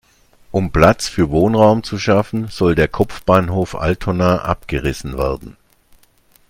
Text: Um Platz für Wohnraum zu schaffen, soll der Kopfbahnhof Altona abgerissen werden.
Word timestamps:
Um 0.51 0.71
Platz 0.71 1.07
für 1.09 1.29
Wohnraum 1.29 1.83
zu 1.83 1.99
schaffen, 1.99 2.47
soll 2.47 2.73
der 2.73 2.87
Kopfbahnhof 2.87 3.75
Altona 3.75 4.39
abgerissen 4.39 5.15
werden. 5.19 5.55